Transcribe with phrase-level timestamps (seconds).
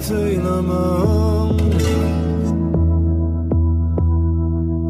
[0.00, 1.56] minnet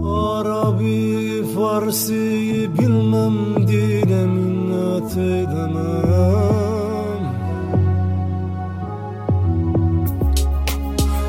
[0.07, 6.41] Arabi Farsi bilmem dile minnet eylemem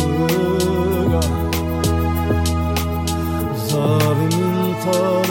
[3.67, 5.22] Zalimin talim